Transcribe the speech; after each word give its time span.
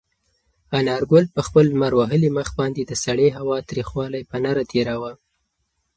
انارګل 0.79 1.25
په 1.35 1.41
خپل 1.47 1.65
لمر 1.73 1.93
وهلي 1.99 2.29
مخ 2.37 2.49
باندې 2.59 2.81
د 2.85 2.91
سړې 3.03 3.29
هوا 3.37 3.57
تریخوالی 3.69 4.21
په 4.31 4.37
نره 4.43 4.63
تېراوه. 4.71 5.11